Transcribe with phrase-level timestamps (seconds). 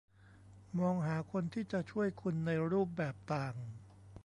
[0.79, 3.55] มองหาคนที่จะช่วยคุณในรูปแบบต่าง